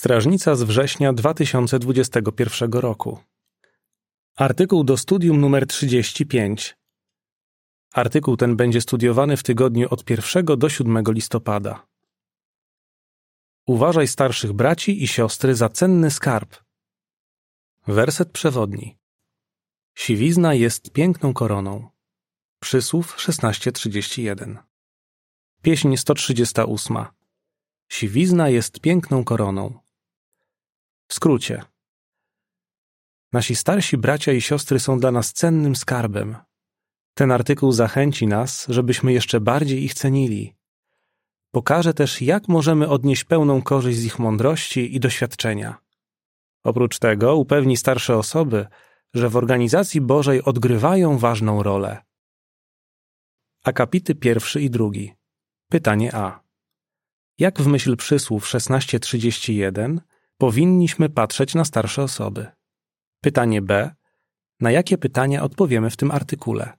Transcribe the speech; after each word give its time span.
Strażnica 0.00 0.54
z 0.54 0.62
września 0.62 1.12
2021 1.12 2.72
roku. 2.72 3.18
Artykuł 4.36 4.84
do 4.84 4.96
studium 4.96 5.40
numer 5.40 5.66
35. 5.66 6.76
Artykuł 7.92 8.36
ten 8.36 8.56
będzie 8.56 8.80
studiowany 8.80 9.36
w 9.36 9.42
tygodniu 9.42 9.88
od 9.90 10.10
1 10.10 10.44
do 10.44 10.68
7 10.68 11.04
listopada. 11.08 11.86
Uważaj 13.66 14.08
starszych 14.08 14.52
braci 14.52 15.02
i 15.04 15.08
siostry 15.08 15.54
za 15.54 15.68
cenny 15.68 16.10
skarb. 16.10 16.56
Werset 17.86 18.32
przewodni. 18.32 18.98
Siwizna 19.94 20.54
jest 20.54 20.92
piękną 20.92 21.34
koroną. 21.34 21.90
Przysłów 22.60 23.16
16:31. 23.16 24.56
Pieśń 25.62 25.96
138. 25.96 26.96
Siwizna 27.88 28.48
jest 28.48 28.80
piękną 28.80 29.24
koroną. 29.24 29.89
W 31.10 31.14
skrócie. 31.14 31.62
Nasi 33.32 33.54
starsi 33.54 33.98
bracia 33.98 34.32
i 34.32 34.40
siostry 34.40 34.80
są 34.80 35.00
dla 35.00 35.10
nas 35.10 35.32
cennym 35.32 35.76
skarbem. 35.76 36.36
Ten 37.14 37.32
artykuł 37.32 37.72
zachęci 37.72 38.26
nas, 38.26 38.66
żebyśmy 38.68 39.12
jeszcze 39.12 39.40
bardziej 39.40 39.84
ich 39.84 39.94
cenili. 39.94 40.56
Pokaże 41.50 41.94
też, 41.94 42.22
jak 42.22 42.48
możemy 42.48 42.88
odnieść 42.88 43.24
pełną 43.24 43.62
korzyść 43.62 43.98
z 43.98 44.04
ich 44.04 44.18
mądrości 44.18 44.96
i 44.96 45.00
doświadczenia. 45.00 45.78
Oprócz 46.64 46.98
tego 46.98 47.36
upewni 47.36 47.76
starsze 47.76 48.16
osoby, 48.16 48.66
że 49.14 49.28
w 49.28 49.36
organizacji 49.36 50.00
Bożej 50.00 50.42
odgrywają 50.42 51.18
ważną 51.18 51.62
rolę. 51.62 52.04
Akapity 53.64 54.14
pierwszy 54.14 54.60
i 54.60 54.70
drugi. 54.70 55.14
Pytanie 55.70 56.14
A. 56.14 56.40
Jak 57.38 57.60
w 57.60 57.66
myśl 57.66 57.96
przysłów 57.96 58.44
1631 58.44 60.09
powinniśmy 60.40 61.08
patrzeć 61.08 61.54
na 61.54 61.64
starsze 61.64 62.02
osoby? 62.02 62.46
Pytanie 63.20 63.62
B. 63.62 63.94
Na 64.60 64.70
jakie 64.70 64.98
pytania 64.98 65.42
odpowiemy 65.42 65.90
w 65.90 65.96
tym 65.96 66.10
artykule? 66.10 66.72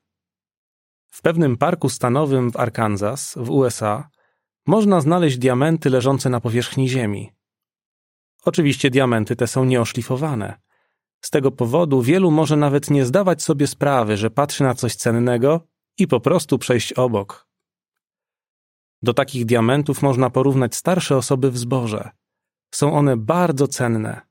W 1.08 1.22
pewnym 1.22 1.58
parku 1.58 1.90
stanowym 1.90 2.52
w 2.52 2.58
Arkansas, 2.58 3.34
w 3.38 3.50
USA, 3.50 4.10
można 4.68 5.02
znaleźć 5.02 5.38
diamenty 5.38 5.90
leżące 5.90 6.30
na 6.30 6.40
powierzchni 6.40 6.90
ziemi. 6.90 7.32
Oczywiście 8.46 8.90
diamenty 8.90 9.36
te 9.36 9.48
są 9.48 9.66
nieoszlifowane. 9.66 10.62
Z 11.22 11.30
tego 11.30 11.52
powodu 11.52 12.02
wielu 12.02 12.32
może 12.32 12.58
nawet 12.58 12.90
nie 12.90 13.06
zdawać 13.06 13.44
sobie 13.44 13.68
sprawy, 13.68 14.18
że 14.18 14.30
patrzy 14.30 14.64
na 14.64 14.74
coś 14.74 14.96
cennego 14.96 15.68
i 15.98 16.08
po 16.08 16.20
prostu 16.20 16.58
przejść 16.58 16.94
obok. 16.94 17.48
Do 19.02 19.14
takich 19.14 19.46
diamentów 19.46 20.02
można 20.02 20.30
porównać 20.30 20.76
starsze 20.76 21.18
osoby 21.18 21.52
w 21.52 21.58
zborze. 21.58 22.21
Są 22.76 22.94
one 22.94 23.18
bardzo 23.18 23.68
cenne. 23.68 24.22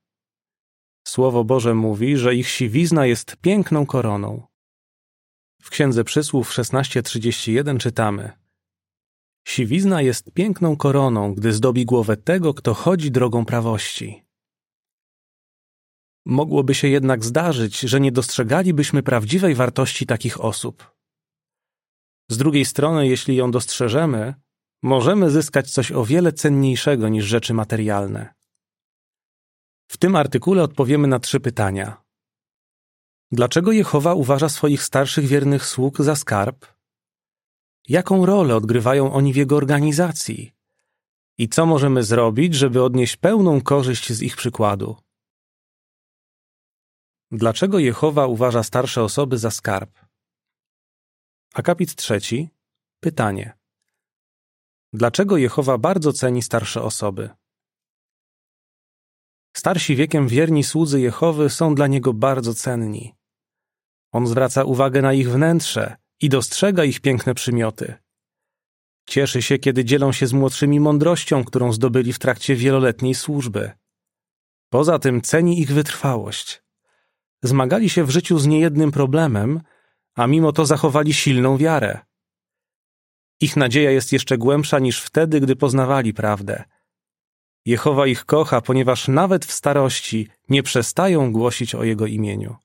Słowo 1.09 1.45
Boże 1.45 1.75
mówi, 1.75 2.17
że 2.17 2.35
ich 2.35 2.49
siwizna 2.49 3.07
jest 3.07 3.37
piękną 3.37 3.87
koroną. 3.87 4.47
W 5.63 5.71
Księdze 5.71 6.05
Przysłów 6.05 6.51
16:31 6.53 7.79
czytamy: 7.79 8.33
Siwizna 9.47 10.03
jest 10.03 10.33
piękną 10.33 10.77
koroną, 10.77 11.35
gdy 11.35 11.53
zdobi 11.53 11.85
głowę 11.85 12.17
tego, 12.17 12.55
kto 12.55 12.75
chodzi 12.75 13.11
drogą 13.11 13.45
prawości. 13.45 14.25
Mogłoby 16.27 16.75
się 16.75 16.89
jednak 16.89 17.25
zdarzyć, 17.25 17.81
że 17.81 18.01
nie 18.01 18.13
dostrzegalibyśmy 18.13 19.03
prawdziwej 19.03 19.55
wartości 19.55 20.07
takich 20.07 20.41
osób. 20.41 20.97
Z 22.29 22.37
drugiej 22.37 22.65
strony, 22.65 23.09
jeśli 23.09 23.37
ją 23.37 23.51
dostrzeżemy, 23.51 24.35
możemy 24.83 25.31
zyskać 25.31 25.71
coś 25.71 25.93
o 25.93 26.05
wiele 26.05 26.33
cenniejszego 26.33 27.09
niż 27.09 27.25
rzeczy 27.25 27.55
materialne. 27.55 28.35
W 29.89 29.97
tym 29.97 30.17
artykule 30.17 30.63
odpowiemy 30.63 31.09
na 31.09 31.19
trzy 31.19 31.41
pytania. 31.41 32.03
Dlaczego 33.33 33.73
Jehowa 33.73 34.15
uważa 34.15 34.49
swoich 34.49 34.83
starszych 34.83 35.27
wiernych 35.27 35.67
sług 35.67 36.03
za 36.03 36.17
skarb? 36.17 36.67
Jaką 37.89 38.27
rolę 38.27 38.57
odgrywają 38.57 39.13
oni 39.13 39.33
w 39.33 39.37
jego 39.37 39.57
organizacji? 39.57 40.53
I 41.39 41.49
co 41.49 41.67
możemy 41.67 42.03
zrobić, 42.03 42.55
żeby 42.55 42.83
odnieść 42.83 43.17
pełną 43.17 43.61
korzyść 43.61 44.13
z 44.13 44.23
ich 44.23 44.37
przykładu? 44.37 44.97
Dlaczego 47.31 47.79
Jehowa 47.79 48.27
uważa 48.27 48.63
starsze 48.63 49.03
osoby 49.03 49.39
za 49.39 49.51
skarb? 49.51 49.99
Akapit 51.55 51.95
trzeci. 51.95 52.49
Pytanie. 53.01 53.60
Dlaczego 54.93 55.37
Jehowa 55.37 55.79
bardzo 55.79 56.13
ceni 56.13 56.43
starsze 56.43 56.83
osoby? 56.83 57.31
Starsi 59.57 59.97
wiekiem 59.97 60.29
wierni 60.29 60.65
słudzy 60.65 61.01
Jehowy 61.01 61.51
są 61.51 61.75
dla 61.75 61.87
niego 61.87 62.13
bardzo 62.13 62.55
cenni. 62.55 63.15
On 64.13 64.27
zwraca 64.27 64.65
uwagę 64.65 65.03
na 65.03 65.13
ich 65.13 65.31
wnętrze 65.31 65.97
i 66.21 66.29
dostrzega 66.29 66.85
ich 66.85 67.01
piękne 67.01 67.35
przymioty. 67.35 67.95
Cieszy 69.07 69.43
się, 69.43 69.59
kiedy 69.59 69.85
dzielą 69.85 70.13
się 70.13 70.27
z 70.27 70.33
młodszymi 70.33 70.81
mądrością, 70.81 71.45
którą 71.45 71.73
zdobyli 71.73 72.13
w 72.13 72.19
trakcie 72.19 72.57
wieloletniej 72.57 73.15
służby. 73.15 73.71
Poza 74.69 74.99
tym 74.99 75.21
ceni 75.21 75.61
ich 75.61 75.73
wytrwałość. 75.73 76.63
Zmagali 77.43 77.91
się 77.91 78.05
w 78.05 78.11
życiu 78.11 78.39
z 78.39 78.47
niejednym 78.47 78.93
problemem, 78.93 79.61
a 80.15 80.27
mimo 80.27 80.53
to 80.53 80.67
zachowali 80.67 81.15
silną 81.15 81.57
wiarę. 81.57 82.10
Ich 83.41 83.57
nadzieja 83.57 83.91
jest 83.91 84.13
jeszcze 84.13 84.39
głębsza 84.39 84.79
niż 84.79 85.03
wtedy, 85.03 85.41
gdy 85.41 85.57
poznawali 85.57 86.15
prawdę. 86.15 86.65
Jehowa 87.65 88.07
ich 88.07 88.25
kocha, 88.25 88.61
ponieważ 88.61 89.09
nawet 89.09 89.45
w 89.45 89.53
starości 89.53 90.29
nie 90.49 90.63
przestają 90.63 91.33
głosić 91.33 91.75
o 91.75 91.85
Jego 91.85 92.07
imieniu. 92.07 92.57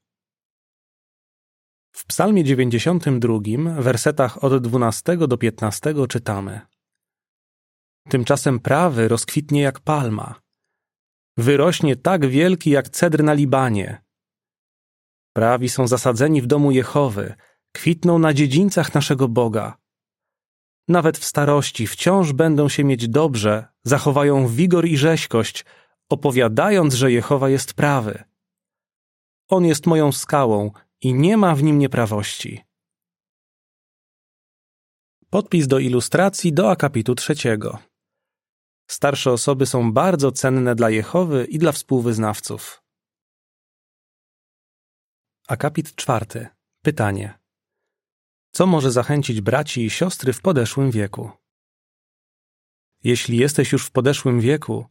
W 1.91 2.05
Psalmie 2.05 2.43
92, 2.43 3.39
wersetach 3.81 4.43
od 4.43 4.63
12 4.63 5.17
do 5.17 5.37
15 5.37 5.93
czytamy: 6.09 6.61
Tymczasem 8.09 8.59
prawy 8.59 9.07
rozkwitnie 9.07 9.61
jak 9.61 9.79
palma, 9.79 10.35
wyrośnie 11.37 11.95
tak 11.95 12.25
wielki 12.25 12.69
jak 12.69 12.89
cedr 12.89 13.23
na 13.23 13.33
Libanie. 13.33 14.01
Prawi 15.33 15.69
są 15.69 15.87
zasadzeni 15.87 16.41
w 16.41 16.47
domu 16.47 16.71
Jehowy, 16.71 17.35
kwitną 17.71 18.19
na 18.19 18.33
dziedzińcach 18.33 18.93
naszego 18.93 19.27
Boga. 19.27 19.84
Nawet 20.87 21.17
w 21.17 21.25
starości 21.25 21.87
wciąż 21.87 22.33
będą 22.33 22.69
się 22.69 22.83
mieć 22.83 23.07
dobrze, 23.07 23.67
zachowają 23.83 24.47
wigor 24.47 24.85
i 24.85 24.97
rzeźkość, 24.97 25.65
opowiadając, 26.09 26.93
że 26.93 27.11
Jehowa 27.11 27.49
jest 27.49 27.73
prawy. 27.73 28.23
On 29.47 29.65
jest 29.65 29.85
moją 29.85 30.11
skałą 30.11 30.71
i 31.01 31.13
nie 31.13 31.37
ma 31.37 31.55
w 31.55 31.63
nim 31.63 31.79
nieprawości. 31.79 32.63
Podpis 35.29 35.67
do 35.67 35.79
ilustracji 35.79 36.53
do 36.53 36.71
akapitu 36.71 37.15
trzeciego. 37.15 37.79
Starsze 38.87 39.31
osoby 39.31 39.65
są 39.65 39.93
bardzo 39.93 40.31
cenne 40.31 40.75
dla 40.75 40.89
Jehowy 40.89 41.45
i 41.45 41.59
dla 41.59 41.71
współwyznawców. 41.71 42.83
Akapit 45.47 45.95
czwarty. 45.95 46.47
Pytanie. 46.81 47.44
Co 48.55 48.67
może 48.67 48.91
zachęcić 48.91 49.41
braci 49.41 49.85
i 49.85 49.89
siostry 49.89 50.33
w 50.33 50.41
podeszłym 50.41 50.91
wieku? 50.91 51.29
Jeśli 53.03 53.37
jesteś 53.37 53.71
już 53.71 53.85
w 53.85 53.91
podeszłym 53.91 54.39
wieku, 54.39 54.85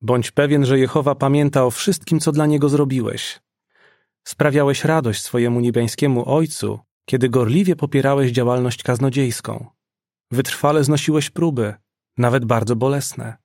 bądź 0.00 0.30
pewien, 0.30 0.66
że 0.66 0.78
Jehowa 0.78 1.14
pamięta 1.14 1.64
o 1.64 1.70
wszystkim, 1.70 2.20
co 2.20 2.32
dla 2.32 2.46
niego 2.46 2.68
zrobiłeś. 2.68 3.40
Sprawiałeś 4.24 4.84
radość 4.84 5.22
swojemu 5.22 5.60
niebiańskiemu 5.60 6.28
Ojcu, 6.28 6.78
kiedy 7.04 7.28
gorliwie 7.28 7.76
popierałeś 7.76 8.32
działalność 8.32 8.82
kaznodziejską. 8.82 9.66
Wytrwale 10.30 10.84
znosiłeś 10.84 11.30
próby, 11.30 11.74
nawet 12.18 12.44
bardzo 12.44 12.76
bolesne. 12.76 13.36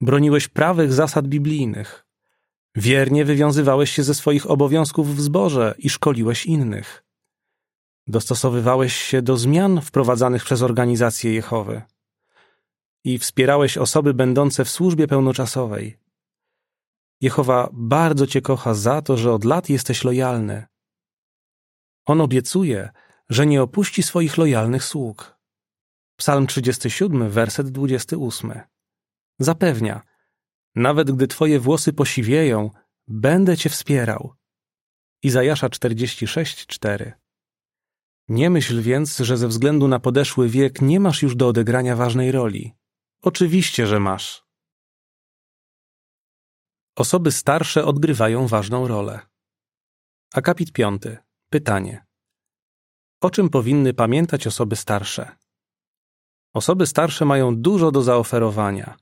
Broniłeś 0.00 0.48
prawych 0.48 0.92
zasad 0.92 1.28
biblijnych. 1.28 2.06
Wiernie 2.76 3.24
wywiązywałeś 3.24 3.90
się 3.90 4.02
ze 4.02 4.14
swoich 4.14 4.50
obowiązków 4.50 5.16
w 5.16 5.20
zborze 5.20 5.74
i 5.78 5.90
szkoliłeś 5.90 6.46
innych. 6.46 7.04
Dostosowywałeś 8.06 8.96
się 8.96 9.22
do 9.22 9.36
zmian 9.36 9.80
wprowadzanych 9.80 10.44
przez 10.44 10.62
organizację 10.62 11.32
Jehowy 11.32 11.82
i 13.04 13.18
wspierałeś 13.18 13.78
osoby 13.78 14.14
będące 14.14 14.64
w 14.64 14.70
służbie 14.70 15.06
pełnoczasowej. 15.06 15.98
Jehowa 17.20 17.68
bardzo 17.72 18.26
Cię 18.26 18.42
kocha 18.42 18.74
za 18.74 19.02
to, 19.02 19.16
że 19.16 19.32
od 19.32 19.44
lat 19.44 19.68
jesteś 19.68 20.04
lojalny. 20.04 20.66
On 22.04 22.20
obiecuje, 22.20 22.90
że 23.28 23.46
nie 23.46 23.62
opuści 23.62 24.02
swoich 24.02 24.38
lojalnych 24.38 24.84
sług. 24.84 25.38
Psalm 26.16 26.46
37, 26.46 27.30
werset 27.30 27.68
28. 27.68 28.60
Zapewnia, 29.38 30.02
nawet 30.74 31.10
gdy 31.10 31.26
Twoje 31.26 31.60
włosy 31.60 31.92
posiwieją, 31.92 32.70
będę 33.08 33.56
Cię 33.56 33.70
wspierał. 33.70 34.34
Izajasza 35.22 35.70
46, 35.70 36.66
4. 36.66 37.12
Nie 38.28 38.50
myśl 38.50 38.82
więc, 38.82 39.18
że 39.18 39.36
ze 39.36 39.48
względu 39.48 39.88
na 39.88 39.98
podeszły 40.00 40.48
wiek 40.48 40.80
nie 40.80 41.00
masz 41.00 41.22
już 41.22 41.36
do 41.36 41.48
odegrania 41.48 41.96
ważnej 41.96 42.32
roli. 42.32 42.72
Oczywiście, 43.22 43.86
że 43.86 44.00
masz. 44.00 44.44
Osoby 46.96 47.32
starsze 47.32 47.84
odgrywają 47.84 48.46
ważną 48.46 48.88
rolę. 48.88 49.20
Akapit 50.34 50.72
5. 50.72 51.02
Pytanie. 51.50 52.04
O 53.20 53.30
czym 53.30 53.48
powinny 53.48 53.94
pamiętać 53.94 54.46
osoby 54.46 54.76
starsze? 54.76 55.36
Osoby 56.54 56.86
starsze 56.86 57.24
mają 57.24 57.56
dużo 57.56 57.90
do 57.90 58.02
zaoferowania. 58.02 58.96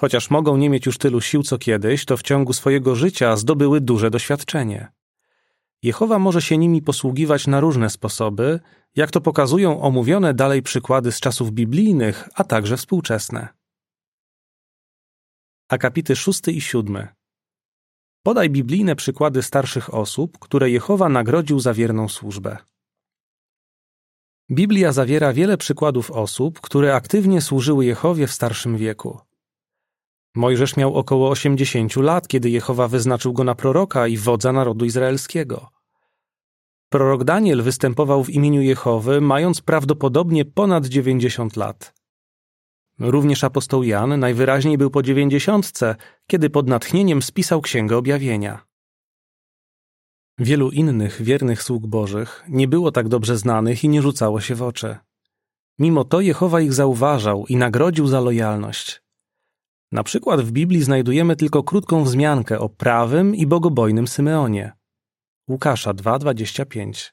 Chociaż 0.00 0.30
mogą 0.30 0.56
nie 0.56 0.70
mieć 0.70 0.86
już 0.86 0.98
tylu 0.98 1.20
sił 1.20 1.42
co 1.42 1.58
kiedyś, 1.58 2.04
to 2.04 2.16
w 2.16 2.22
ciągu 2.22 2.52
swojego 2.52 2.94
życia 2.94 3.36
zdobyły 3.36 3.80
duże 3.80 4.10
doświadczenie. 4.10 4.92
Jehowa 5.82 6.18
może 6.18 6.42
się 6.42 6.58
nimi 6.58 6.82
posługiwać 6.82 7.46
na 7.46 7.60
różne 7.60 7.90
sposoby, 7.90 8.60
jak 8.96 9.10
to 9.10 9.20
pokazują 9.20 9.80
omówione 9.80 10.34
dalej 10.34 10.62
przykłady 10.62 11.12
z 11.12 11.20
czasów 11.20 11.52
biblijnych, 11.52 12.28
a 12.34 12.44
także 12.44 12.76
współczesne. 12.76 13.48
Akapity 15.68 16.16
6 16.16 16.48
i 16.48 16.60
7. 16.60 17.08
Podaj 18.22 18.50
biblijne 18.50 18.96
przykłady 18.96 19.42
starszych 19.42 19.94
osób, 19.94 20.38
które 20.38 20.70
Jehowa 20.70 21.08
nagrodził 21.08 21.60
za 21.60 21.74
wierną 21.74 22.08
służbę. 22.08 22.56
Biblia 24.50 24.92
zawiera 24.92 25.32
wiele 25.32 25.56
przykładów 25.56 26.10
osób, 26.10 26.60
które 26.60 26.94
aktywnie 26.94 27.40
służyły 27.40 27.84
Jehowie 27.86 28.26
w 28.26 28.32
starszym 28.32 28.76
wieku. 28.76 29.27
Mojżesz 30.34 30.76
miał 30.76 30.94
około 30.94 31.30
80 31.30 31.96
lat, 31.96 32.28
kiedy 32.28 32.50
Jehowa 32.50 32.88
wyznaczył 32.88 33.32
go 33.32 33.44
na 33.44 33.54
proroka 33.54 34.06
i 34.06 34.16
wodza 34.16 34.52
narodu 34.52 34.84
izraelskiego. 34.84 35.68
Prorok 36.88 37.24
Daniel 37.24 37.62
występował 37.62 38.24
w 38.24 38.30
imieniu 38.30 38.62
Jehowy, 38.62 39.20
mając 39.20 39.60
prawdopodobnie 39.60 40.44
ponad 40.44 40.86
90 40.86 41.56
lat. 41.56 41.94
Również 42.98 43.44
apostoł 43.44 43.82
Jan 43.82 44.20
najwyraźniej 44.20 44.78
był 44.78 44.90
po 44.90 45.02
dziewięćdziesiątce, 45.02 45.96
kiedy 46.26 46.50
pod 46.50 46.68
natchnieniem 46.68 47.22
spisał 47.22 47.60
Księgę 47.60 47.96
Objawienia. 47.96 48.68
Wielu 50.38 50.70
innych 50.70 51.22
wiernych 51.22 51.62
sług 51.62 51.86
Bożych 51.86 52.44
nie 52.48 52.68
było 52.68 52.92
tak 52.92 53.08
dobrze 53.08 53.36
znanych 53.36 53.84
i 53.84 53.88
nie 53.88 54.02
rzucało 54.02 54.40
się 54.40 54.54
w 54.54 54.62
oczy. 54.62 54.96
Mimo 55.78 56.04
to 56.04 56.20
Jehowa 56.20 56.60
ich 56.60 56.72
zauważał 56.72 57.46
i 57.46 57.56
nagrodził 57.56 58.06
za 58.06 58.20
lojalność. 58.20 59.02
Na 59.92 60.02
przykład 60.02 60.40
w 60.40 60.52
Biblii 60.52 60.82
znajdujemy 60.82 61.36
tylko 61.36 61.62
krótką 61.62 62.04
wzmiankę 62.04 62.58
o 62.58 62.68
prawym 62.68 63.34
i 63.34 63.46
bogobojnym 63.46 64.08
Symeonie. 64.08 64.72
Łukasza 65.48 65.94
2:25. 65.94 67.12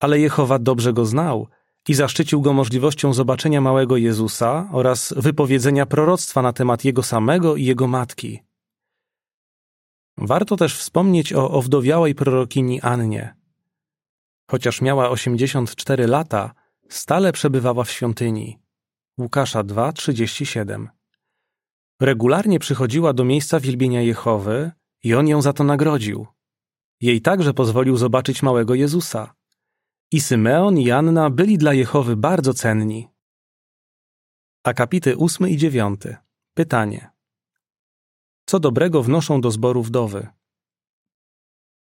Ale 0.00 0.18
Jehowa 0.18 0.58
dobrze 0.58 0.92
go 0.92 1.06
znał 1.06 1.48
i 1.88 1.94
zaszczycił 1.94 2.40
go 2.40 2.52
możliwością 2.52 3.12
zobaczenia 3.12 3.60
małego 3.60 3.96
Jezusa 3.96 4.68
oraz 4.72 5.14
wypowiedzenia 5.16 5.86
proroctwa 5.86 6.42
na 6.42 6.52
temat 6.52 6.84
jego 6.84 7.02
samego 7.02 7.56
i 7.56 7.64
jego 7.64 7.86
matki. 7.86 8.42
Warto 10.18 10.56
też 10.56 10.78
wspomnieć 10.78 11.32
o 11.32 11.50
owdowiałej 11.50 12.14
prorokini 12.14 12.80
Annie. 12.80 13.34
Chociaż 14.50 14.80
miała 14.80 15.10
84 15.10 16.06
lata, 16.06 16.54
stale 16.88 17.32
przebywała 17.32 17.84
w 17.84 17.90
świątyni. 17.90 18.58
Łukasza 19.18 19.64
2:37. 19.64 20.95
Regularnie 22.00 22.58
przychodziła 22.58 23.12
do 23.12 23.24
miejsca 23.24 23.60
wielbienia 23.60 24.02
Jehowy 24.02 24.70
i 25.02 25.14
on 25.14 25.28
ją 25.28 25.42
za 25.42 25.52
to 25.52 25.64
nagrodził. 25.64 26.26
Jej 27.00 27.20
także 27.20 27.54
pozwolił 27.54 27.96
zobaczyć 27.96 28.42
małego 28.42 28.74
Jezusa. 28.74 29.34
I 30.12 30.20
Symeon 30.20 30.78
i 30.78 30.90
Anna 30.90 31.30
byli 31.30 31.58
dla 31.58 31.72
Jehowy 31.72 32.16
bardzo 32.16 32.54
cenni. 32.54 33.08
Akapity 34.64 35.16
ósmy 35.16 35.50
i 35.50 35.56
dziewiąty. 35.56 36.16
Pytanie. 36.54 37.10
Co 38.46 38.60
dobrego 38.60 39.02
wnoszą 39.02 39.40
do 39.40 39.50
zboru 39.50 39.82
wdowy? 39.82 40.28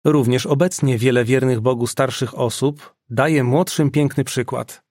Również 0.04 0.46
obecnie 0.46 0.98
wiele 0.98 1.24
wiernych 1.24 1.60
Bogu 1.60 1.86
starszych 1.86 2.38
osób 2.38 2.94
daje 3.10 3.44
młodszym 3.44 3.90
piękny 3.90 4.24
przykład. 4.24 4.82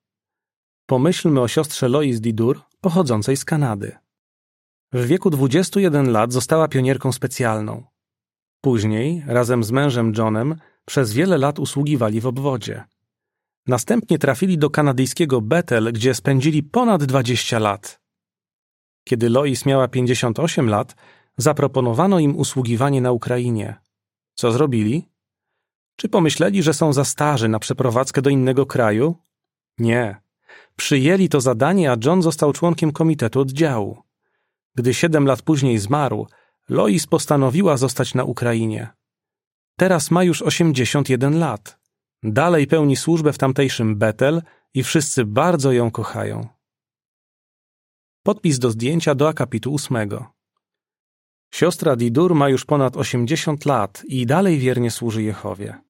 Pomyślmy 0.85 1.41
o 1.41 1.47
siostrze 1.47 1.89
Lois 1.89 2.21
Didur, 2.21 2.61
pochodzącej 2.81 3.37
z 3.37 3.45
Kanady. 3.45 3.97
W 4.93 5.05
wieku 5.05 5.29
21 5.29 6.11
lat 6.11 6.33
została 6.33 6.67
pionierką 6.67 7.11
specjalną. 7.11 7.83
Później, 8.61 9.23
razem 9.27 9.63
z 9.63 9.71
mężem 9.71 10.13
Johnem, 10.17 10.55
przez 10.85 11.13
wiele 11.13 11.37
lat 11.37 11.59
usługiwali 11.59 12.21
w 12.21 12.27
obwodzie. 12.27 12.83
Następnie 13.67 14.19
trafili 14.19 14.57
do 14.57 14.69
kanadyjskiego 14.69 15.41
Bethel, 15.41 15.93
gdzie 15.93 16.13
spędzili 16.13 16.63
ponad 16.63 17.03
20 17.03 17.59
lat. 17.59 18.01
Kiedy 19.03 19.29
Lois 19.29 19.65
miała 19.65 19.87
58 19.87 20.69
lat, 20.69 20.95
zaproponowano 21.37 22.19
im 22.19 22.35
usługiwanie 22.35 23.01
na 23.01 23.11
Ukrainie. 23.11 23.75
Co 24.35 24.51
zrobili? 24.51 25.09
Czy 25.95 26.09
pomyśleli, 26.09 26.63
że 26.63 26.73
są 26.73 26.93
za 26.93 27.05
starzy 27.05 27.49
na 27.49 27.59
przeprowadzkę 27.59 28.21
do 28.21 28.29
innego 28.29 28.65
kraju? 28.65 29.15
Nie. 29.77 30.21
Przyjęli 30.75 31.29
to 31.29 31.41
zadanie, 31.41 31.91
a 31.91 31.97
John 32.05 32.21
został 32.21 32.53
członkiem 32.53 32.91
komitetu 32.91 33.39
oddziału. 33.39 34.08
Gdy 34.75 34.93
siedem 34.93 35.25
lat 35.25 35.41
później 35.41 35.77
zmarł, 35.77 36.27
Lois 36.69 37.07
postanowiła 37.07 37.77
zostać 37.77 38.13
na 38.13 38.23
Ukrainie. 38.23 38.87
Teraz 39.77 40.11
ma 40.11 40.23
już 40.23 40.41
81 40.41 41.39
lat. 41.39 41.79
Dalej 42.23 42.67
pełni 42.67 42.95
służbę 42.95 43.33
w 43.33 43.37
tamtejszym 43.37 43.97
Betel 43.97 44.41
i 44.73 44.83
wszyscy 44.83 45.25
bardzo 45.25 45.71
ją 45.71 45.91
kochają. 45.91 46.47
Podpis 48.23 48.59
do 48.59 48.71
zdjęcia 48.71 49.15
do 49.15 49.27
akapitu 49.27 49.73
ósmego. 49.73 50.33
Siostra 51.53 51.95
Didur 51.95 52.35
ma 52.35 52.49
już 52.49 52.65
ponad 52.65 52.97
80 52.97 53.65
lat 53.65 54.03
i 54.07 54.25
dalej 54.25 54.59
wiernie 54.59 54.91
służy 54.91 55.23
Jehowie. 55.23 55.81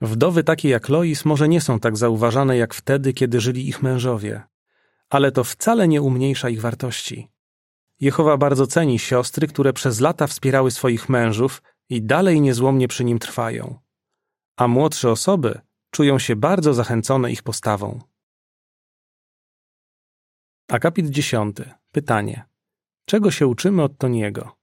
Wdowy 0.00 0.44
takie 0.44 0.68
jak 0.68 0.88
Lois 0.88 1.24
może 1.24 1.48
nie 1.48 1.60
są 1.60 1.80
tak 1.80 1.96
zauważane 1.96 2.56
jak 2.56 2.74
wtedy, 2.74 3.12
kiedy 3.12 3.40
żyli 3.40 3.68
ich 3.68 3.82
mężowie, 3.82 4.42
ale 5.12 5.32
to 5.32 5.44
wcale 5.44 5.88
nie 5.88 6.02
umniejsza 6.02 6.48
ich 6.48 6.60
wartości. 6.60 7.28
Jehowa 8.00 8.36
bardzo 8.36 8.66
ceni 8.66 8.98
siostry, 8.98 9.46
które 9.46 9.72
przez 9.72 10.00
lata 10.00 10.26
wspierały 10.26 10.70
swoich 10.70 11.08
mężów 11.08 11.62
i 11.88 12.02
dalej 12.02 12.40
niezłomnie 12.40 12.88
przy 12.88 13.04
nim 13.04 13.18
trwają. 13.18 13.78
A 14.56 14.68
młodsze 14.68 15.10
osoby 15.10 15.60
czują 15.90 16.18
się 16.18 16.36
bardzo 16.36 16.74
zachęcone 16.74 17.32
ich 17.32 17.42
postawą. 17.42 18.00
Akapit 20.70 21.06
10. 21.10 21.56
Pytanie. 21.90 22.44
Czego 23.04 23.30
się 23.30 23.46
uczymy 23.46 23.82
od 23.82 23.98
Toniego? 23.98 24.56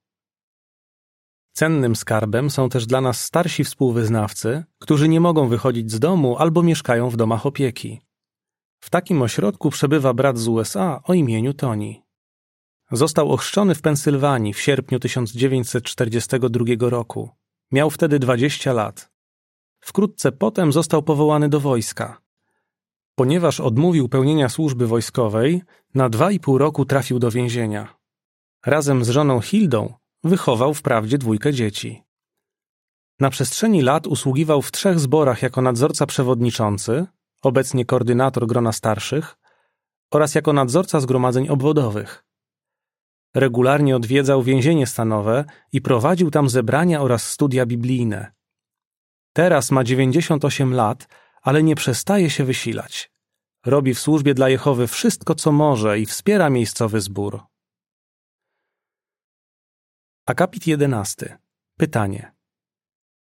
Cennym 1.54 1.95
skarbem 1.95 2.50
są 2.50 2.69
też 2.69 2.85
dla 2.85 3.02
nas 3.02 3.26
starsi 3.26 3.64
współwyznawcy, 3.64 4.64
którzy 4.80 5.09
nie 5.09 5.19
mogą 5.19 5.47
wychodzić 5.47 5.92
z 5.92 6.00
domu 6.00 6.38
albo 6.38 6.64
mieszkają 6.64 7.09
w 7.09 7.18
domach 7.18 7.45
opieki. 7.45 8.08
W 8.80 8.90
takim 8.90 9.21
ośrodku 9.21 9.69
przebywa 9.69 10.14
brat 10.14 10.38
z 10.38 10.48
USA 10.48 11.02
o 11.04 11.14
imieniu 11.14 11.54
Toni. 11.54 12.04
Został 12.92 13.31
ochrzczony 13.31 13.76
w 13.76 13.81
Pensylwanii 13.81 14.54
w 14.54 14.62
sierpniu 14.62 15.00
1942 15.00 16.90
roku. 16.90 17.30
Miał 17.71 17.90
wtedy 17.90 18.19
20 18.19 18.74
lat. 18.74 19.12
Wkrótce 19.80 20.31
potem 20.31 20.71
został 20.74 21.04
powołany 21.04 21.50
do 21.50 21.59
wojska. 21.59 22.21
Ponieważ 23.16 23.59
odmówił 23.59 24.09
pełnienia 24.09 24.50
służby 24.50 24.88
wojskowej, 24.88 25.62
na 25.95 26.09
dwa 26.09 26.31
i 26.31 26.40
pół 26.40 26.57
roku 26.57 26.86
trafił 26.86 27.19
do 27.19 27.31
więzienia. 27.31 27.95
Razem 28.66 29.06
z 29.06 29.09
żoną 29.09 29.42
Hildą 29.42 29.94
wychował 30.24 30.74
wprawdzie 30.74 31.18
dwójkę 31.18 31.54
dzieci. 31.54 32.04
Na 33.19 33.30
przestrzeni 33.30 33.81
lat 33.81 34.07
usługiwał 34.07 34.62
w 34.62 34.71
trzech 34.71 35.00
zborach 35.00 35.42
jako 35.42 35.62
nadzorca 35.62 36.06
przewodniczący, 36.06 37.07
obecnie 37.42 37.86
koordynator 37.86 38.48
grona 38.48 38.72
starszych, 38.72 39.36
oraz 40.12 40.36
jako 40.36 40.54
nadzorca 40.54 41.00
zgromadzeń 41.00 41.50
obwodowych. 41.50 42.26
Regularnie 43.36 43.96
odwiedzał 43.96 44.44
więzienie 44.44 44.88
stanowe 44.88 45.46
i 45.72 45.81
prowadził 45.81 46.31
tam 46.31 46.50
zebrania 46.50 47.02
oraz 47.02 47.31
studia 47.31 47.66
biblijne. 47.66 48.31
Teraz 49.34 49.72
ma 49.72 49.84
98 49.84 50.74
lat, 50.74 51.08
ale 51.42 51.64
nie 51.64 51.76
przestaje 51.76 52.30
się 52.30 52.44
wysilać. 52.44 53.12
Robi 53.66 53.94
w 53.94 54.00
służbie 54.00 54.34
dla 54.34 54.50
Jehowy 54.50 54.88
wszystko, 54.88 55.36
co 55.36 55.52
może 55.52 56.00
i 56.00 56.06
wspiera 56.06 56.50
miejscowy 56.50 57.02
zbór. 57.02 57.42
Akapit 60.26 60.68
11. 60.68 61.38
Pytanie. 61.78 62.31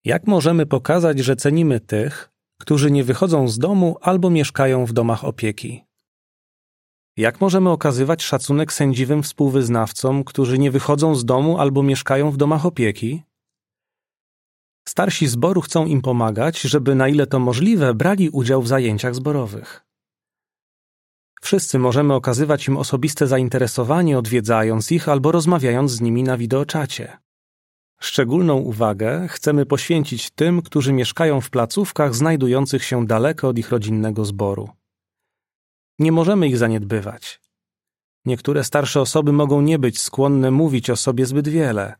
Jak 0.03 0.27
możemy 0.27 0.65
pokazać, 0.65 1.19
że 1.19 1.35
cenimy 1.35 1.79
tych, 1.79 2.31
którzy 2.61 2.91
nie 2.91 3.03
wychodzą 3.03 3.47
z 3.47 3.59
domu 3.59 3.97
albo 4.01 4.29
mieszkają 4.29 4.85
w 4.85 4.93
domach 4.93 5.25
opieki? 5.25 5.85
Jak 7.17 7.41
możemy 7.41 7.69
okazywać 7.69 8.23
szacunek 8.23 8.73
sędziwym 8.73 9.23
współwyznawcom, 9.23 10.23
którzy 10.23 10.59
nie 10.59 10.71
wychodzą 10.71 11.15
z 11.15 11.25
domu 11.25 11.59
albo 11.59 11.83
mieszkają 11.83 12.31
w 12.31 12.37
domach 12.37 12.65
opieki? 12.65 13.23
Starsi 14.87 15.27
zboru 15.27 15.61
chcą 15.61 15.85
im 15.85 16.01
pomagać, 16.01 16.61
żeby 16.61 16.95
na 16.95 17.07
ile 17.07 17.27
to 17.27 17.39
możliwe 17.39 17.93
brali 17.93 18.29
udział 18.29 18.61
w 18.61 18.67
zajęciach 18.67 19.15
zborowych. 19.15 19.85
Wszyscy 21.41 21.79
możemy 21.79 22.13
okazywać 22.13 22.67
im 22.67 22.77
osobiste 22.77 23.27
zainteresowanie, 23.27 24.17
odwiedzając 24.17 24.91
ich 24.91 25.09
albo 25.09 25.31
rozmawiając 25.31 25.91
z 25.91 26.01
nimi 26.01 26.23
na 26.23 26.37
wideoczacie. 26.37 27.17
Szczególną 28.01 28.55
uwagę 28.57 29.27
chcemy 29.27 29.65
poświęcić 29.65 30.29
tym, 30.29 30.61
którzy 30.61 30.93
mieszkają 30.93 31.41
w 31.41 31.49
placówkach 31.49 32.15
znajdujących 32.15 32.83
się 32.83 33.05
daleko 33.05 33.47
od 33.47 33.57
ich 33.57 33.69
rodzinnego 33.69 34.25
zboru. 34.25 34.69
Nie 35.99 36.11
możemy 36.11 36.47
ich 36.47 36.57
zaniedbywać. 36.57 37.41
Niektóre 38.25 38.63
starsze 38.63 39.01
osoby 39.01 39.33
mogą 39.33 39.61
nie 39.61 39.79
być 39.79 40.01
skłonne 40.01 40.51
mówić 40.51 40.89
o 40.89 40.95
sobie 40.95 41.25
zbyt 41.25 41.47
wiele, 41.47 41.95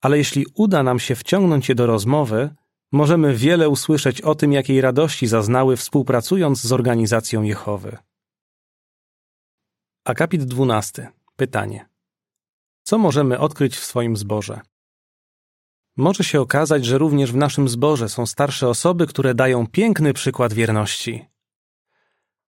ale 0.00 0.18
jeśli 0.18 0.46
uda 0.54 0.82
nam 0.82 0.98
się 0.98 1.14
wciągnąć 1.14 1.68
je 1.68 1.74
do 1.74 1.86
rozmowy, 1.86 2.50
możemy 2.92 3.34
wiele 3.34 3.68
usłyszeć 3.68 4.20
o 4.20 4.34
tym, 4.34 4.52
jakiej 4.52 4.80
radości 4.80 5.26
zaznały 5.26 5.76
współpracując 5.76 6.62
z 6.62 6.72
organizacją 6.72 7.42
Jehowy. 7.42 7.96
Akapit 10.04 10.44
12. 10.44 11.12
Pytanie. 11.36 11.88
Co 12.82 12.98
możemy 12.98 13.38
odkryć 13.38 13.76
w 13.76 13.84
swoim 13.84 14.16
zborze? 14.16 14.60
Może 15.96 16.24
się 16.24 16.40
okazać, 16.40 16.84
że 16.84 16.98
również 16.98 17.32
w 17.32 17.36
naszym 17.36 17.68
zborze 17.68 18.08
są 18.08 18.26
starsze 18.26 18.68
osoby, 18.68 19.06
które 19.06 19.34
dają 19.34 19.66
piękny 19.66 20.12
przykład 20.12 20.52
wierności. 20.52 21.24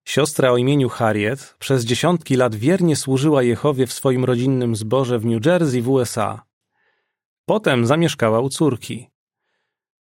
Siostra 0.04 0.50
o 0.50 0.56
imieniu 0.56 0.88
Harriet 0.88 1.56
przez 1.58 1.84
dziesiątki 1.84 2.36
lat 2.36 2.54
wiernie 2.54 2.96
służyła 2.96 3.42
Jehowie 3.42 3.86
w 3.86 3.92
swoim 3.92 4.24
rodzinnym 4.24 4.76
zborze 4.76 5.18
w 5.18 5.26
New 5.26 5.46
Jersey 5.46 5.82
w 5.82 5.88
USA. 5.88 6.42
Potem 7.44 7.86
zamieszkała 7.86 8.40
u 8.40 8.48
córki. 8.48 9.08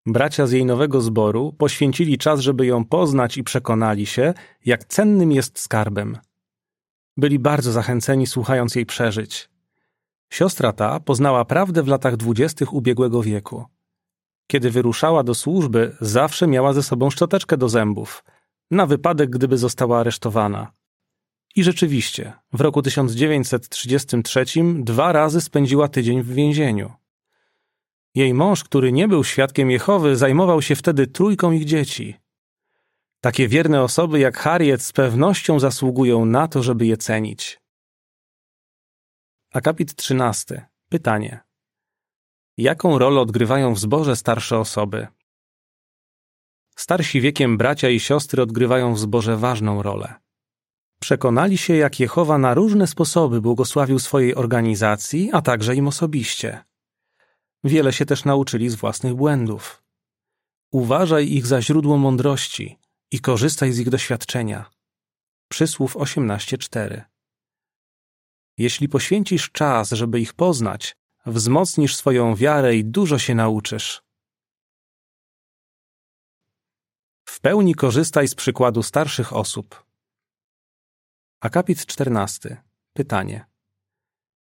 Bracia 0.05 0.47
z 0.47 0.51
jej 0.51 0.65
nowego 0.65 1.01
zboru 1.01 1.53
poświęcili 1.53 2.17
czas, 2.17 2.39
żeby 2.39 2.65
ją 2.65 2.85
poznać 2.85 3.37
i 3.37 3.43
przekonali 3.43 4.05
się, 4.05 4.33
jak 4.65 4.85
cennym 4.85 5.31
jest 5.31 5.59
skarbem. 5.59 6.17
Byli 7.17 7.39
bardzo 7.39 7.71
zachęceni 7.71 8.27
słuchając 8.27 8.75
jej 8.75 8.85
przeżyć. 8.85 9.52
Siostra 10.33 10.73
ta 10.73 10.99
poznała 10.99 11.45
prawdę 11.45 11.83
w 11.83 11.87
latach 11.87 12.17
dwudziestych 12.17 12.73
ubiegłego 12.73 13.21
wieku. 13.21 13.65
Kiedy 14.47 14.71
wyruszała 14.71 15.23
do 15.23 15.35
służby, 15.35 15.95
zawsze 16.01 16.47
miała 16.47 16.73
ze 16.73 16.83
sobą 16.83 17.09
szczoteczkę 17.09 17.57
do 17.57 17.69
zębów, 17.69 18.23
na 18.71 18.85
wypadek, 18.85 19.29
gdyby 19.29 19.57
została 19.57 19.99
aresztowana. 19.99 20.71
I 21.55 21.63
rzeczywiście, 21.63 22.33
w 22.53 22.61
roku 22.61 22.81
1933 22.81 24.45
dwa 24.75 25.11
razy 25.11 25.41
spędziła 25.41 25.87
tydzień 25.87 26.21
w 26.21 26.33
więzieniu. 26.33 26.91
Jej 28.15 28.33
mąż, 28.33 28.63
który 28.63 28.91
nie 28.91 29.07
był 29.07 29.23
świadkiem 29.23 29.71
Jehowy, 29.71 30.15
zajmował 30.15 30.61
się 30.61 30.75
wtedy 30.75 31.07
trójką 31.07 31.51
ich 31.51 31.65
dzieci. 31.65 32.15
Takie 33.21 33.47
wierne 33.47 33.83
osoby 33.83 34.19
jak 34.19 34.37
Harriet 34.37 34.81
z 34.81 34.91
pewnością 34.91 35.59
zasługują 35.59 36.25
na 36.25 36.47
to, 36.47 36.63
żeby 36.63 36.85
je 36.85 36.97
cenić. 36.97 37.62
Akapit 39.53 39.95
13. 39.95 40.65
Pytanie. 40.89 41.39
Jaką 42.57 42.97
rolę 42.99 43.21
odgrywają 43.21 43.73
w 43.73 43.79
zborze 43.79 44.15
starsze 44.15 44.59
osoby? 44.59 45.07
Starsi 46.75 47.21
wiekiem 47.21 47.57
bracia 47.57 47.89
i 47.89 47.99
siostry 47.99 48.41
odgrywają 48.41 48.93
w 48.93 48.99
zborze 48.99 49.37
ważną 49.37 49.81
rolę. 49.81 50.13
Przekonali 50.99 51.57
się, 51.57 51.75
jak 51.75 51.99
Jehowa 51.99 52.37
na 52.37 52.53
różne 52.53 52.87
sposoby 52.87 53.41
błogosławił 53.41 53.99
swojej 53.99 54.35
organizacji, 54.35 55.29
a 55.33 55.41
także 55.41 55.75
im 55.75 55.87
osobiście. 55.87 56.63
Wiele 57.63 57.93
się 57.93 58.05
też 58.05 58.25
nauczyli 58.25 58.69
z 58.69 58.75
własnych 58.75 59.13
błędów. 59.13 59.83
Uważaj 60.71 61.27
ich 61.27 61.45
za 61.45 61.61
źródło 61.61 61.97
mądrości 61.97 62.79
i 63.11 63.19
korzystaj 63.19 63.71
z 63.71 63.79
ich 63.79 63.89
doświadczenia. 63.89 64.69
Przysłów 65.47 65.97
18:4 65.97 67.12
Jeśli 68.57 68.89
poświęcisz 68.89 69.51
czas, 69.51 69.91
żeby 69.91 70.19
ich 70.19 70.33
poznać, 70.33 70.95
wzmocnisz 71.25 71.95
swoją 71.95 72.35
wiarę 72.35 72.75
i 72.75 72.85
dużo 72.85 73.19
się 73.19 73.35
nauczysz. 73.35 74.03
W 77.25 77.39
pełni 77.39 77.75
korzystaj 77.75 78.27
z 78.27 78.35
przykładu 78.35 78.83
starszych 78.83 79.33
osób. 79.33 79.85
Akapit 81.39 81.85
14. 81.85 82.63
Pytanie. 82.93 83.45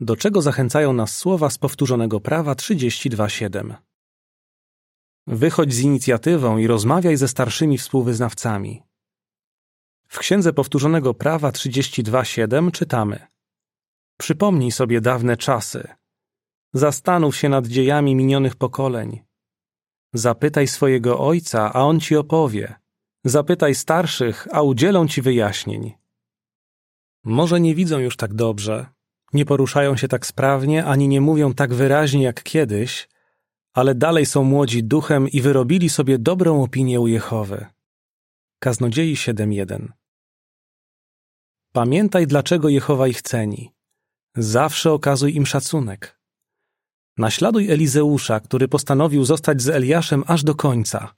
Do 0.01 0.17
czego 0.17 0.43
zachęcają 0.43 0.93
nas 0.93 1.17
słowa 1.17 1.51
z 1.51 1.59
powtórzonego 1.59 2.21
prawa 2.21 2.53
32.7? 2.53 3.75
Wychodź 5.27 5.75
z 5.75 5.81
inicjatywą 5.81 6.59
i 6.59 6.67
rozmawiaj 6.67 7.17
ze 7.17 7.29
starszymi 7.29 7.79
współwyznawcami. 7.79 8.83
W 10.09 10.19
Księdze 10.19 10.53
Powtórzonego 10.53 11.15
Prawa 11.15 11.51
32.7 11.51 12.71
czytamy 12.71 13.27
Przypomnij 14.17 14.73
sobie 14.73 15.01
dawne 15.01 15.37
czasy. 15.37 15.89
Zastanów 16.73 17.37
się 17.37 17.49
nad 17.49 17.67
dziejami 17.67 18.15
minionych 18.15 18.57
pokoleń. 18.57 19.21
Zapytaj 20.13 20.69
swojego 20.69 21.19
ojca, 21.19 21.73
a 21.73 21.81
on 21.83 22.01
ci 22.01 22.17
opowie. 22.17 22.75
Zapytaj 23.25 23.75
starszych, 23.75 24.49
a 24.53 24.63
udzielą 24.63 25.09
ci 25.09 25.23
wyjaśnień. 25.23 25.93
Może 27.25 27.61
nie 27.61 27.75
widzą 27.75 27.99
już 27.99 28.17
tak 28.17 28.35
dobrze, 28.35 28.87
nie 29.33 29.45
poruszają 29.45 29.97
się 29.97 30.09
tak 30.09 30.27
sprawnie, 30.27 30.85
ani 30.85 31.09
nie 31.09 31.21
mówią 31.21 31.55
tak 31.55 31.75
wyraźnie 31.75 32.23
jak 32.23 32.43
kiedyś, 32.43 33.09
ale 33.75 33.95
dalej 33.95 34.27
są 34.27 34.45
młodzi 34.45 34.85
duchem 34.85 35.29
i 35.29 35.41
wyrobili 35.41 35.89
sobie 35.89 36.19
dobrą 36.19 36.63
opinię 36.63 37.01
u 37.01 37.07
Jehowy. 37.07 37.67
Kaznodziei 38.59 39.15
7.1 39.15 39.89
Pamiętaj, 41.73 42.27
dlaczego 42.27 42.69
Jehowa 42.69 43.09
ich 43.09 43.23
ceni. 43.23 43.76
Zawsze 44.37 44.93
okazuj 44.93 45.35
im 45.35 45.47
szacunek. 45.47 46.21
Naśladuj 47.19 47.71
Elizeusza, 47.71 48.41
który 48.41 48.69
postanowił 48.69 49.25
zostać 49.25 49.63
z 49.63 49.69
Eliaszem 49.69 50.25
aż 50.27 50.45
do 50.45 50.55
końca. 50.55 51.15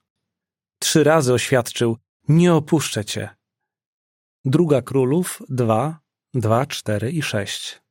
Trzy 0.78 1.04
razy 1.04 1.32
oświadczył: 1.32 1.96
Nie 2.28 2.54
opuszczę 2.54 3.04
cię. 3.04 3.36
Druga 4.44 4.82
Królów 4.82 5.42
2, 5.48 6.00
2, 6.34 6.66
4 6.66 7.10
i 7.10 7.22
6. 7.22 7.82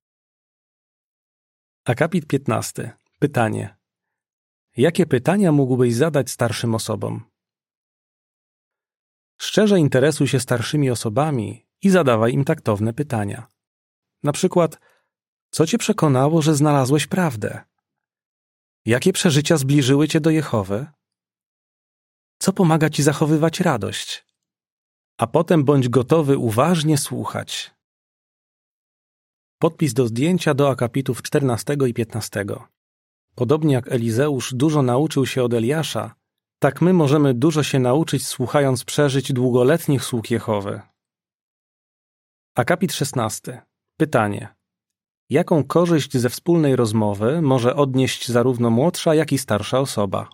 Akapit 1.86 2.28
15. 2.28 2.98
Pytanie. 3.20 3.78
Jakie 4.78 5.06
pytania 5.06 5.52
mógłbyś 5.52 5.96
zadać 5.96 6.30
starszym 6.30 6.76
osobom? 6.76 7.24
Szczerze 9.38 9.80
interesuj 9.80 10.28
się 10.28 10.40
starszymi 10.40 10.90
osobami 10.90 11.68
i 11.82 11.90
zadawaj 11.90 12.34
im 12.34 12.46
taktowne 12.46 12.94
pytania. 12.94 13.48
Na 14.24 14.32
przykład, 14.32 14.80
co 15.58 15.68
cię 15.68 15.78
przekonało, 15.78 16.42
że 16.42 16.56
znalazłeś 16.56 17.08
prawdę? 17.08 17.62
Jakie 18.86 19.14
przeżycia 19.14 19.58
zbliżyły 19.58 20.08
cię 20.08 20.20
do 20.22 20.30
Jehowy? 20.30 20.88
Co 22.40 22.54
pomaga 22.54 22.90
ci 22.90 23.04
zachowywać 23.04 23.60
radość? 23.60 24.26
A 25.18 25.28
potem 25.28 25.64
bądź 25.64 25.90
gotowy 25.90 26.38
uważnie 26.38 26.98
słuchać. 26.98 27.74
Podpis 29.60 29.94
do 29.94 30.08
zdjęcia 30.08 30.54
do 30.54 30.70
akapitów 30.70 31.22
14 31.22 31.78
i 31.88 31.94
15. 31.94 32.46
Podobnie 33.36 33.74
jak 33.74 33.92
Elizeusz 33.92 34.54
dużo 34.54 34.82
nauczył 34.82 35.26
się 35.26 35.44
od 35.44 35.54
Eliasza, 35.54 36.16
tak 36.60 36.82
my 36.82 36.94
możemy 36.94 37.34
dużo 37.34 37.64
się 37.64 37.80
nauczyć 37.80 38.28
słuchając 38.28 38.86
przeżyć 38.86 39.34
długoletnich 39.34 40.04
sług 40.04 40.32
Jehowy. 40.32 40.82
Akapit 42.56 42.94
16. 42.94 43.62
Pytanie. 44.00 44.57
Jaką 45.30 45.64
korzyść 45.64 46.18
ze 46.18 46.30
wspólnej 46.30 46.76
rozmowy 46.76 47.42
może 47.42 47.76
odnieść 47.76 48.28
zarówno 48.28 48.70
młodsza, 48.70 49.16
jak 49.16 49.32
i 49.32 49.38
starsza 49.38 49.80
osoba? 49.80 50.30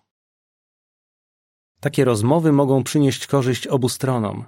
Takie 1.80 2.06
rozmowy 2.06 2.52
mogą 2.52 2.84
przynieść 2.84 3.28
korzyść 3.28 3.68
obu 3.68 3.90
stronom. 3.90 4.46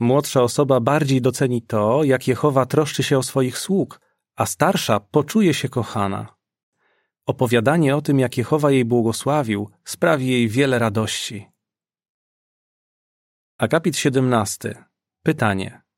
Młodsza 0.00 0.42
osoba 0.42 0.80
bardziej 0.80 1.20
doceni 1.20 1.62
to, 1.62 2.04
jak 2.04 2.28
Jehowa 2.28 2.66
troszczy 2.66 3.02
się 3.02 3.18
o 3.18 3.22
swoich 3.22 3.58
sług, 3.58 4.00
a 4.36 4.46
starsza 4.46 5.00
poczuje 5.00 5.54
się 5.54 5.68
kochana. 5.68 6.36
Opowiadanie 7.26 7.96
o 7.96 8.02
tym, 8.02 8.18
jak 8.18 8.36
Jehowa 8.36 8.70
jej 8.70 8.84
błogosławił, 8.84 9.70
sprawi 9.84 10.26
jej 10.26 10.48
wiele 10.48 10.78
radości. 10.78 11.46
Akapit 13.58 13.96
17. 13.96 14.84
Pytanie. 15.22 15.89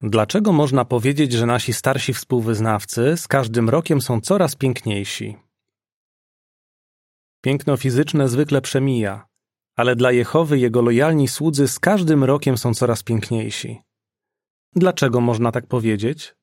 Dlaczego 0.00 0.52
można 0.52 0.84
powiedzieć, 0.84 1.32
że 1.32 1.46
nasi 1.46 1.72
starsi 1.72 2.14
współwyznawcy 2.14 3.16
z 3.16 3.28
każdym 3.28 3.68
rokiem 3.68 4.00
są 4.00 4.20
coraz 4.20 4.56
piękniejsi? 4.56 5.36
Piękno 7.40 7.76
fizyczne 7.76 8.28
zwykle 8.28 8.60
przemija, 8.60 9.26
ale 9.76 9.96
dla 9.96 10.12
Jehowy 10.12 10.58
jego 10.58 10.82
lojalni 10.82 11.28
słudzy 11.28 11.68
z 11.68 11.78
każdym 11.78 12.24
rokiem 12.24 12.58
są 12.58 12.74
coraz 12.74 13.02
piękniejsi. 13.02 13.80
Dlaczego 14.76 15.20
można 15.20 15.52
tak 15.52 15.66
powiedzieć? 15.66 16.34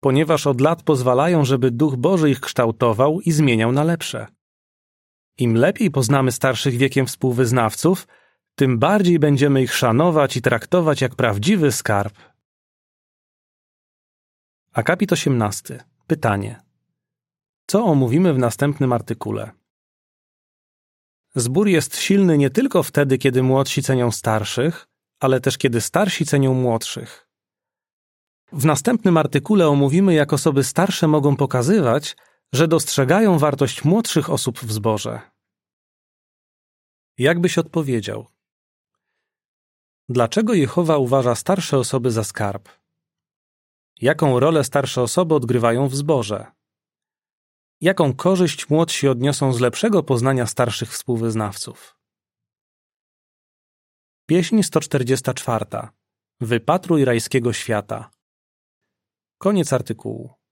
Ponieważ 0.00 0.46
od 0.46 0.60
lat 0.60 0.82
pozwalają, 0.82 1.44
żeby 1.44 1.70
Duch 1.70 1.96
Boży 1.96 2.30
ich 2.30 2.40
kształtował 2.40 3.20
i 3.20 3.32
zmieniał 3.32 3.72
na 3.72 3.84
lepsze. 3.84 4.26
Im 5.38 5.54
lepiej 5.54 5.90
poznamy 5.90 6.32
starszych 6.32 6.76
wiekiem 6.76 7.06
współwyznawców, 7.06 8.06
tym 8.54 8.78
bardziej 8.78 9.18
będziemy 9.18 9.62
ich 9.62 9.74
szanować 9.74 10.36
i 10.36 10.42
traktować 10.42 11.00
jak 11.00 11.14
prawdziwy 11.14 11.72
skarb. 11.72 12.14
Akapit 14.72 15.12
18. 15.12 15.84
Pytanie. 16.06 16.62
Co 17.66 17.84
omówimy 17.84 18.34
w 18.34 18.38
następnym 18.38 18.92
artykule? 18.92 19.50
Zbór 21.34 21.68
jest 21.68 21.96
silny 21.96 22.38
nie 22.38 22.50
tylko 22.50 22.82
wtedy, 22.82 23.18
kiedy 23.18 23.42
młodsi 23.42 23.82
cenią 23.82 24.10
starszych, 24.10 24.86
ale 25.20 25.40
też 25.40 25.58
kiedy 25.58 25.80
starsi 25.80 26.26
cenią 26.26 26.54
młodszych. 26.54 27.28
W 28.52 28.64
następnym 28.64 29.16
artykule 29.16 29.68
omówimy, 29.68 30.14
jak 30.14 30.32
osoby 30.32 30.64
starsze 30.64 31.08
mogą 31.08 31.36
pokazywać, 31.36 32.16
że 32.52 32.68
dostrzegają 32.68 33.38
wartość 33.38 33.84
młodszych 33.84 34.30
osób 34.30 34.58
w 34.58 34.72
zborze. 34.72 35.20
Jakbyś 37.18 37.58
odpowiedział? 37.58 38.33
Dlaczego 40.08 40.54
Jehowa 40.54 40.96
uważa 40.98 41.34
starsze 41.34 41.78
osoby 41.78 42.10
za 42.10 42.24
skarb? 42.24 42.68
Jaką 44.00 44.40
rolę 44.40 44.64
starsze 44.64 45.02
osoby 45.02 45.34
odgrywają 45.34 45.88
w 45.88 45.94
zborze? 45.94 46.46
Jaką 47.80 48.14
korzyść 48.14 48.70
młodsi 48.70 49.08
odniosą 49.08 49.52
z 49.52 49.60
lepszego 49.60 50.02
poznania 50.02 50.46
starszych 50.46 50.92
współwyznawców? 50.92 51.98
Pieśń 54.26 54.62
144. 54.62 55.66
Wypatruj 56.40 57.04
rajskiego 57.04 57.52
świata. 57.52 58.10
Koniec 59.38 59.72
artykułu. 59.72 60.43